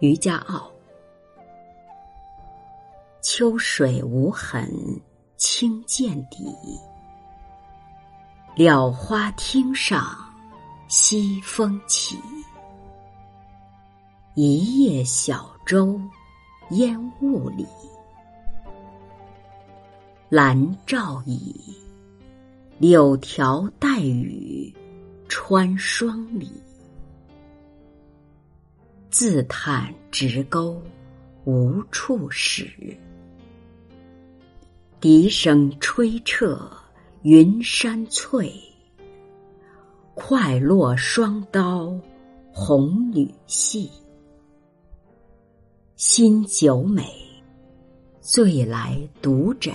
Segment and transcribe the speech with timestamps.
[0.00, 0.70] 渔家傲。
[3.22, 4.70] 秋水无痕
[5.36, 6.54] 清见底，
[8.56, 10.16] 蓼花汀上
[10.88, 12.18] 西风起。
[14.34, 15.98] 一叶小舟
[16.70, 17.66] 烟雾里，
[20.28, 21.54] 兰照倚，
[22.78, 24.74] 柳条带雨
[25.26, 26.52] 穿霜里。
[29.10, 30.82] 自叹直钩
[31.44, 32.68] 无处使，
[35.00, 36.70] 笛声吹彻
[37.22, 38.52] 云山翠。
[40.14, 41.94] 快落双刀
[42.52, 43.90] 红缕细，
[45.94, 47.04] 新酒美，
[48.20, 49.72] 醉来独枕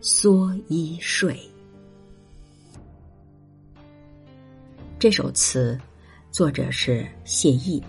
[0.00, 1.38] 蓑衣睡。
[4.98, 5.78] 这首词
[6.32, 7.82] 作者是谢意。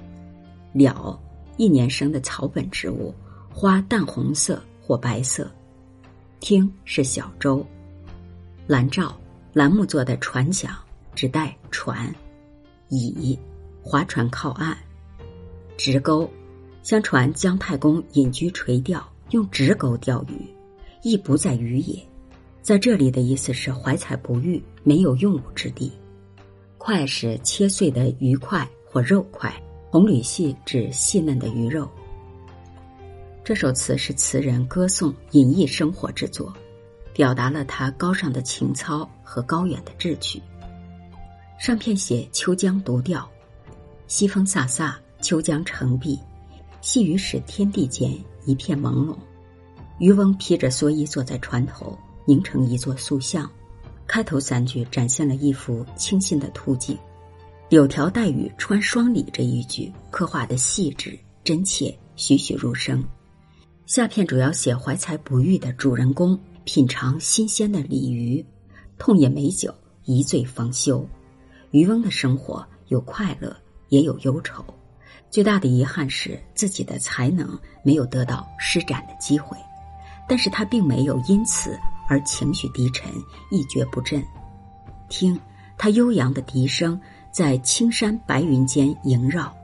[0.74, 1.20] 了，
[1.58, 3.14] 一年生的草本植物，
[3.52, 5.50] 花淡红色或白色。
[6.40, 7.66] 听是小舟，
[8.68, 9.12] 兰棹，
[9.52, 10.74] 兰木做的船桨，
[11.14, 12.14] 指代船。
[12.88, 13.38] 倚，
[13.82, 14.78] 划船靠岸。
[15.78, 16.30] 直钩，
[16.82, 20.48] 相传姜太公隐居垂钓，用直钩钓鱼，
[21.04, 22.02] 亦不在鱼也。
[22.62, 25.92] 在这里的意思是怀才不遇，没有用武之地。
[26.78, 29.54] 块是切碎的鱼块或肉块。
[29.92, 31.90] 红缕细指细嫩的鱼肉。
[33.44, 36.54] 这首词是词人歌颂隐逸生活之作，
[37.12, 40.40] 表达了他高尚的情操和高远的志趣。
[41.58, 43.28] 上片写秋江独钓，
[44.06, 46.20] 西风飒飒，秋江澄碧，
[46.82, 49.18] 细雨使天地间一片朦胧。
[49.98, 53.50] 渔翁披着蓑衣坐在船头，凝成一座塑像。
[54.06, 56.96] 开头三句展现了一幅清新的图景。
[57.70, 63.04] 柳条带雨穿霜里这一句刻画的细致真切，栩栩如生。
[63.86, 68.44] 下片主要写怀才不遇的主人公品尝新鲜的鲤鱼，
[68.98, 69.72] 痛饮美酒，
[70.06, 71.08] 一醉方休。
[71.70, 73.56] 渔翁的生活有快乐，
[73.90, 74.66] 也有忧愁。
[75.30, 79.56] 最大的遗憾是自己的才能没有得到施展的机会，
[80.28, 81.78] 但是他并没有因此
[82.08, 83.12] 而情绪低沉，
[83.52, 84.24] 一蹶不振。
[85.08, 85.40] 听
[85.78, 87.00] 他悠扬的笛声。
[87.32, 89.56] 在青山白云间萦绕，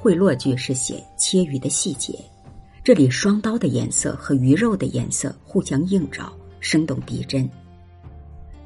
[0.00, 2.18] 会落句是写切鱼的细节，
[2.82, 7.48] 这里双刀的颜色和鱼肉的颜色互相映照，生动逼真。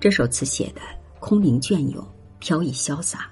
[0.00, 0.80] 这首词写的
[1.20, 2.04] 空灵隽永，
[2.38, 3.30] 飘逸潇洒。